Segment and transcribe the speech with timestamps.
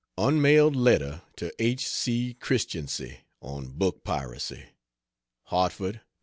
[0.17, 1.85] Unmailed Letter to H.
[1.87, 2.33] C.
[2.33, 4.65] Christiancy, on book Piracy:
[5.43, 6.01] HARTFORD, Dec.